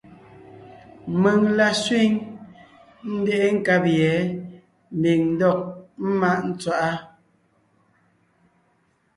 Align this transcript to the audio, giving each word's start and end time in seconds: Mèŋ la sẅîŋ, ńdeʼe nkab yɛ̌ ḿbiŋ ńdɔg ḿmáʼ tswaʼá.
Mèŋ 1.21 1.41
la 1.57 1.69
sẅîŋ, 1.83 2.11
ńdeʼe 3.15 3.47
nkab 3.55 3.83
yɛ̌ 3.99 4.17
ḿbiŋ 4.97 5.19
ńdɔg 5.33 5.57
ḿmáʼ 6.09 6.39
tswaʼá. 6.59 6.93